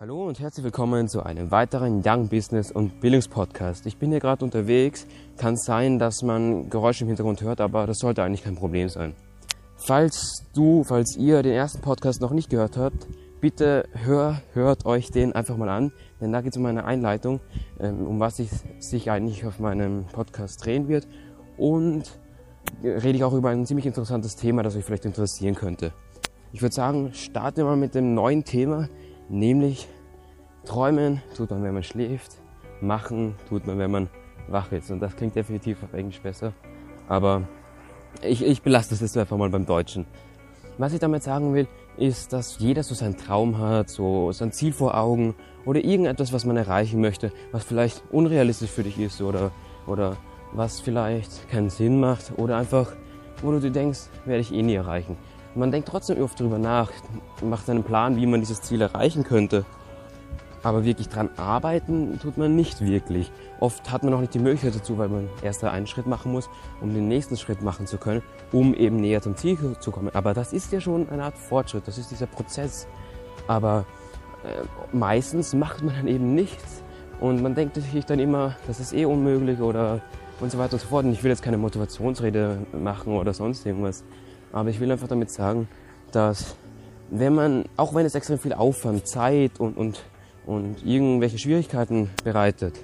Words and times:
Hallo 0.00 0.28
und 0.28 0.38
herzlich 0.38 0.62
willkommen 0.62 1.08
zu 1.08 1.24
einem 1.24 1.50
weiteren 1.50 2.02
Young 2.06 2.28
Business 2.28 2.70
und 2.70 3.00
Bildungspodcast. 3.00 3.84
Ich 3.84 3.96
bin 3.96 4.10
hier 4.10 4.20
gerade 4.20 4.44
unterwegs. 4.44 5.08
Kann 5.36 5.56
sein, 5.56 5.98
dass 5.98 6.22
man 6.22 6.70
Geräusche 6.70 7.02
im 7.02 7.08
Hintergrund 7.08 7.42
hört, 7.42 7.60
aber 7.60 7.84
das 7.84 7.98
sollte 7.98 8.22
eigentlich 8.22 8.44
kein 8.44 8.54
Problem 8.54 8.88
sein. 8.88 9.16
Falls 9.74 10.44
du, 10.54 10.84
falls 10.84 11.16
ihr 11.16 11.42
den 11.42 11.52
ersten 11.52 11.80
Podcast 11.80 12.20
noch 12.20 12.30
nicht 12.30 12.48
gehört 12.48 12.76
habt, 12.76 13.08
bitte 13.40 13.88
hör, 13.92 14.40
hört 14.52 14.86
euch 14.86 15.10
den 15.10 15.32
einfach 15.32 15.56
mal 15.56 15.68
an, 15.68 15.90
denn 16.20 16.30
da 16.30 16.42
geht 16.42 16.52
es 16.52 16.58
um 16.58 16.66
eine 16.66 16.84
Einleitung, 16.84 17.40
ähm, 17.80 18.06
um 18.06 18.20
was 18.20 18.36
sich, 18.36 18.50
sich 18.78 19.10
eigentlich 19.10 19.46
auf 19.46 19.58
meinem 19.58 20.04
Podcast 20.04 20.64
drehen 20.64 20.86
wird 20.86 21.08
und 21.56 22.04
rede 22.84 23.16
ich 23.16 23.24
auch 23.24 23.34
über 23.34 23.48
ein 23.48 23.66
ziemlich 23.66 23.86
interessantes 23.86 24.36
Thema, 24.36 24.62
das 24.62 24.76
euch 24.76 24.84
vielleicht 24.84 25.06
interessieren 25.06 25.56
könnte. 25.56 25.92
Ich 26.52 26.62
würde 26.62 26.74
sagen, 26.74 27.12
starten 27.14 27.56
wir 27.56 27.64
mal 27.64 27.76
mit 27.76 27.96
dem 27.96 28.14
neuen 28.14 28.44
Thema, 28.44 28.88
nämlich 29.28 29.88
träumen 30.64 31.22
tut 31.36 31.50
man, 31.50 31.62
wenn 31.62 31.74
man 31.74 31.82
schläft, 31.82 32.36
machen 32.80 33.34
tut 33.48 33.66
man, 33.66 33.78
wenn 33.78 33.90
man 33.90 34.08
wach 34.48 34.72
ist. 34.72 34.90
Und 34.90 35.00
das 35.00 35.16
klingt 35.16 35.34
definitiv 35.34 35.82
auf 35.82 35.92
Englisch 35.92 36.20
besser, 36.20 36.52
aber 37.08 37.42
ich, 38.22 38.44
ich 38.44 38.62
belasse 38.62 38.90
das 38.90 39.00
jetzt 39.00 39.16
einfach 39.16 39.36
mal 39.36 39.50
beim 39.50 39.66
Deutschen. 39.66 40.06
Was 40.78 40.92
ich 40.92 41.00
damit 41.00 41.22
sagen 41.22 41.54
will, 41.54 41.66
ist, 41.96 42.32
dass 42.32 42.58
jeder 42.58 42.84
so 42.84 42.94
seinen 42.94 43.16
Traum 43.16 43.58
hat, 43.58 43.90
so 43.90 44.30
sein 44.30 44.52
Ziel 44.52 44.72
vor 44.72 44.96
Augen 44.96 45.34
oder 45.64 45.84
irgendetwas, 45.84 46.32
was 46.32 46.44
man 46.44 46.56
erreichen 46.56 47.00
möchte, 47.00 47.32
was 47.50 47.64
vielleicht 47.64 48.02
unrealistisch 48.12 48.70
für 48.70 48.84
dich 48.84 48.98
ist 48.98 49.20
oder, 49.20 49.50
oder 49.86 50.16
was 50.52 50.80
vielleicht 50.80 51.48
keinen 51.50 51.70
Sinn 51.70 51.98
macht 51.98 52.32
oder 52.36 52.56
einfach, 52.56 52.92
wo 53.42 53.50
du 53.50 53.60
dir 53.60 53.70
denkst, 53.70 54.08
werde 54.24 54.40
ich 54.40 54.52
eh 54.52 54.62
nie 54.62 54.74
erreichen. 54.74 55.16
Man 55.54 55.70
denkt 55.70 55.88
trotzdem 55.88 56.20
oft 56.22 56.38
darüber 56.38 56.58
nach, 56.58 56.90
macht 57.42 57.68
einen 57.68 57.82
Plan, 57.82 58.16
wie 58.16 58.26
man 58.26 58.40
dieses 58.40 58.62
Ziel 58.62 58.80
erreichen 58.80 59.24
könnte. 59.24 59.64
Aber 60.62 60.84
wirklich 60.84 61.08
dran 61.08 61.30
arbeiten 61.36 62.18
tut 62.20 62.36
man 62.36 62.56
nicht 62.56 62.80
wirklich. 62.80 63.30
Oft 63.60 63.90
hat 63.90 64.02
man 64.02 64.12
auch 64.14 64.20
nicht 64.20 64.34
die 64.34 64.40
Möglichkeit 64.40 64.74
dazu, 64.74 64.98
weil 64.98 65.08
man 65.08 65.28
erst 65.42 65.62
einen 65.64 65.86
Schritt 65.86 66.06
machen 66.06 66.32
muss, 66.32 66.50
um 66.80 66.92
den 66.92 67.08
nächsten 67.08 67.36
Schritt 67.36 67.62
machen 67.62 67.86
zu 67.86 67.96
können, 67.96 68.22
um 68.52 68.74
eben 68.74 68.96
näher 68.96 69.22
zum 69.22 69.36
Ziel 69.36 69.56
zu 69.78 69.90
kommen. 69.90 70.10
Aber 70.14 70.34
das 70.34 70.52
ist 70.52 70.72
ja 70.72 70.80
schon 70.80 71.08
eine 71.10 71.24
Art 71.24 71.38
Fortschritt, 71.38 71.86
das 71.86 71.96
ist 71.96 72.10
dieser 72.10 72.26
Prozess. 72.26 72.88
Aber 73.46 73.84
äh, 74.44 74.96
meistens 74.96 75.54
macht 75.54 75.82
man 75.82 75.94
dann 75.94 76.08
eben 76.08 76.34
nichts 76.34 76.82
und 77.20 77.42
man 77.42 77.54
denkt 77.54 77.76
sich 77.76 78.04
dann 78.04 78.18
immer, 78.18 78.56
das 78.66 78.80
ist 78.80 78.92
eh 78.92 79.04
unmöglich 79.04 79.60
oder 79.60 80.00
und 80.40 80.52
so 80.52 80.58
weiter 80.58 80.74
und 80.74 80.80
so 80.80 80.88
fort. 80.88 81.04
Und 81.04 81.12
ich 81.12 81.22
will 81.22 81.30
jetzt 81.30 81.42
keine 81.42 81.58
Motivationsrede 81.58 82.58
machen 82.72 83.16
oder 83.16 83.32
sonst 83.32 83.66
irgendwas. 83.66 84.04
Aber 84.52 84.70
ich 84.70 84.80
will 84.80 84.90
einfach 84.90 85.08
damit 85.08 85.30
sagen, 85.30 85.68
dass 86.12 86.56
wenn 87.10 87.34
man, 87.34 87.64
auch 87.76 87.94
wenn 87.94 88.06
es 88.06 88.14
extrem 88.14 88.38
viel 88.38 88.52
Aufwand, 88.52 89.06
Zeit 89.06 89.60
und, 89.60 89.76
und, 89.76 90.04
und 90.46 90.84
irgendwelche 90.84 91.38
Schwierigkeiten 91.38 92.10
bereitet, 92.24 92.74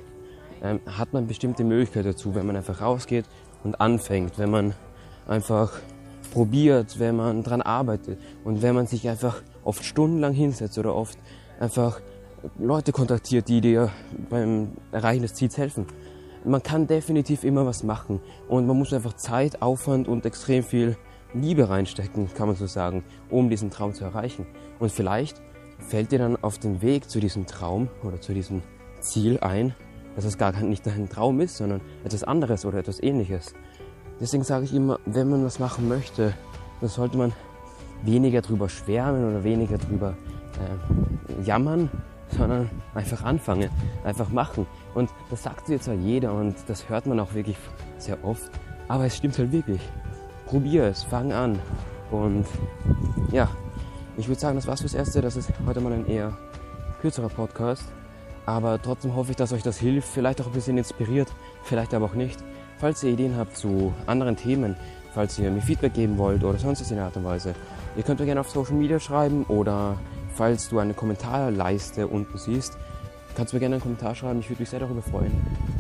ähm, 0.63 0.81
hat 0.87 1.13
man 1.13 1.27
bestimmte 1.27 1.65
Möglichkeiten 1.65 2.09
dazu, 2.09 2.35
wenn 2.35 2.47
man 2.47 2.57
einfach 2.57 2.81
rausgeht 2.81 3.27
und 3.65 3.81
anfängt, 3.81 4.39
wenn 4.39 4.51
man 4.51 4.75
einfach 5.27 5.73
probiert, 6.33 6.99
wenn 6.99 7.17
man 7.17 7.43
dran 7.43 7.63
arbeitet 7.63 8.19
und 8.45 8.63
wenn 8.63 8.75
man 8.75 8.87
sich 8.87 9.09
einfach 9.09 9.43
oft 9.63 9.85
stundenlang 9.85 10.33
hinsetzt 10.33 10.79
oder 10.79 10.95
oft 10.95 11.19
einfach 11.61 12.01
Leute 12.59 12.93
kontaktiert, 12.93 13.49
die 13.49 13.61
dir 13.61 13.91
beim 14.29 14.73
Erreichen 14.93 15.23
des 15.23 15.35
Ziels 15.35 15.57
helfen. 15.57 15.87
Man 16.45 16.63
kann 16.63 16.87
definitiv 16.87 17.45
immer 17.45 17.65
was 17.65 17.85
machen 17.85 18.21
und 18.49 18.67
man 18.67 18.77
muss 18.77 18.93
einfach 18.93 19.15
Zeit, 19.15 19.63
Aufwand 19.63 20.09
und 20.09 20.27
extrem 20.27 20.63
viel 20.63 20.97
Liebe 21.35 21.69
reinstecken, 21.69 22.33
kann 22.35 22.47
man 22.47 22.57
so 22.57 22.67
sagen, 22.67 23.03
um 23.29 23.51
diesen 23.51 23.71
Traum 23.71 23.93
zu 23.93 24.05
erreichen. 24.05 24.47
Und 24.79 24.93
vielleicht 24.93 25.43
fällt 25.79 26.13
dir 26.13 26.19
dann 26.19 26.37
auf 26.43 26.59
dem 26.59 26.81
Weg 26.81 27.11
zu 27.11 27.21
diesem 27.21 27.47
Traum 27.47 27.89
oder 28.03 28.21
zu 28.21 28.33
diesem 28.33 28.63
Ziel 29.01 29.39
ein, 29.41 29.75
dass 30.17 30.25
es 30.25 30.39
gar 30.39 30.53
nicht 30.53 30.87
dein 30.87 31.09
Traum 31.09 31.41
ist, 31.41 31.57
sondern 31.57 31.81
etwas 32.05 32.25
anderes 32.25 32.65
oder 32.65 32.79
etwas 32.79 33.03
ähnliches. 33.03 33.55
Deswegen 34.21 34.45
sage 34.45 34.65
ich 34.65 34.75
immer, 34.75 35.01
wenn 35.07 35.29
man 35.29 35.45
was 35.45 35.59
machen 35.59 35.89
möchte, 35.89 36.33
dann 36.81 36.89
sollte 36.89 37.19
man 37.19 37.33
weniger 38.03 38.41
drüber 38.41 38.69
schwärmen 38.69 39.29
oder 39.29 39.43
weniger 39.43 39.79
drüber 39.79 40.15
äh, 40.61 41.43
jammern, 41.43 41.91
sondern 42.29 42.71
einfach 42.95 43.25
anfangen, 43.25 43.71
einfach 44.05 44.29
machen. 44.31 44.67
Und 44.95 45.11
das 45.31 45.43
sagt 45.43 45.69
dir 45.69 45.81
zwar 45.81 45.95
jeder 45.95 46.33
und 46.33 46.55
das 46.69 46.89
hört 46.89 47.07
man 47.07 47.19
auch 47.19 47.35
wirklich 47.35 47.57
sehr 47.99 48.23
oft, 48.25 48.51
aber 48.89 49.07
es 49.07 49.17
stimmt 49.17 49.39
halt 49.39 49.53
wirklich 49.53 49.81
probier 50.55 50.85
es, 50.85 51.03
fang 51.03 51.33
an. 51.33 51.59
Und 52.13 52.47
ja, 53.33 53.49
ich 54.17 54.29
würde 54.29 54.41
sagen, 54.41 54.55
das 54.55 54.69
war's 54.69 54.83
fürs 54.83 54.95
Erste. 54.95 55.21
Das 55.21 55.35
ist 55.35 55.51
heute 55.67 55.81
mal 55.81 55.93
ein 55.93 56.07
eher 56.07 56.33
kürzerer 57.01 57.29
Podcast. 57.29 57.83
Aber 58.47 58.81
trotzdem 58.81 59.17
hoffe 59.17 59.33
ich, 59.33 59.37
dass 59.37 59.53
euch 59.53 59.65
das 59.65 59.79
hilft, 59.79 60.07
vielleicht 60.07 60.41
auch 60.41 60.47
ein 60.47 60.53
bisschen 60.53 60.79
inspiriert, 60.79 61.27
vielleicht 61.65 61.93
aber 61.93 62.07
auch 62.07 62.15
nicht. 62.15 62.39
Falls 62.79 63.03
ihr 63.03 63.11
Ideen 63.11 63.37
habt 63.37 63.57
zu 63.57 63.93
anderen 64.07 64.37
Themen, 64.37 64.77
falls 65.13 65.37
ihr 65.41 65.51
mir 65.51 65.61
Feedback 65.61 65.95
geben 65.95 66.19
wollt 66.19 66.45
oder 66.45 66.57
sonst 66.57 66.89
in 66.89 66.99
der 66.99 67.07
Art 67.07 67.17
und 67.17 67.25
Weise, 67.25 67.57
ihr 67.97 68.05
könnt 68.05 68.21
mir 68.21 68.27
gerne 68.27 68.41
auf 68.41 68.51
Social 68.51 68.75
Media 68.75 69.01
schreiben 69.01 69.43
oder 69.47 69.99
falls 70.37 70.69
du 70.69 70.79
eine 70.79 70.95
Kommentarleiste 70.95 72.07
unten 72.07 72.39
siehst, 72.39 72.79
kannst 73.35 73.53
du 73.53 73.57
mir 73.57 73.61
gerne 73.61 73.75
einen 73.75 73.83
Kommentar 73.83 74.15
schreiben. 74.15 74.39
Ich 74.39 74.49
würde 74.51 74.63
mich 74.63 74.71
sehr 74.71 74.79
darüber 74.79 75.03
freuen. 75.03 75.33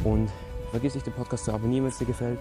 Und 0.02 0.30
vergiss 0.72 0.94
nicht, 0.94 1.06
den 1.06 1.12
Podcast 1.12 1.44
zu 1.44 1.52
abonnieren, 1.52 1.84
wenn 1.84 1.92
es 1.92 1.98
dir 1.98 2.06
gefällt. 2.06 2.40